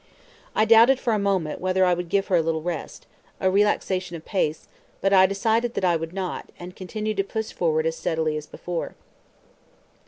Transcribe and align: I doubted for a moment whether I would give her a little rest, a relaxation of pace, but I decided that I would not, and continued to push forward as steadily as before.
I 0.55 0.65
doubted 0.65 0.99
for 0.99 1.13
a 1.13 1.19
moment 1.19 1.61
whether 1.61 1.85
I 1.85 1.93
would 1.93 2.09
give 2.09 2.25
her 2.29 2.35
a 2.37 2.41
little 2.41 2.63
rest, 2.63 3.05
a 3.39 3.51
relaxation 3.51 4.15
of 4.15 4.25
pace, 4.25 4.67
but 4.99 5.13
I 5.13 5.27
decided 5.27 5.75
that 5.75 5.85
I 5.85 5.95
would 5.95 6.11
not, 6.11 6.51
and 6.57 6.75
continued 6.75 7.17
to 7.17 7.23
push 7.23 7.51
forward 7.53 7.85
as 7.85 7.97
steadily 7.97 8.35
as 8.35 8.47
before. 8.47 8.95